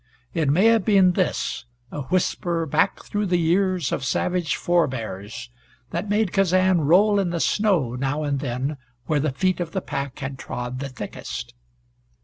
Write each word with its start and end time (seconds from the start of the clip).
It 0.33 0.49
may 0.49 0.65
have 0.65 0.83
been 0.83 1.11
this, 1.11 1.65
a 1.91 2.01
whisper 2.01 2.65
back 2.65 3.03
through 3.05 3.27
the 3.27 3.37
years 3.37 3.91
of 3.91 4.03
savage 4.03 4.55
forebears, 4.55 5.51
that 5.91 6.09
made 6.09 6.33
Kazan 6.33 6.81
roll 6.81 7.19
in 7.19 7.29
the 7.29 7.39
snow 7.39 7.93
now 7.93 8.23
and 8.23 8.39
then 8.39 8.77
where 9.05 9.19
the 9.19 9.31
feet 9.31 9.59
of 9.59 9.73
the 9.73 9.79
pack 9.81 10.17
had 10.17 10.39
trod 10.39 10.79
the 10.79 10.89
thickest. 10.89 11.53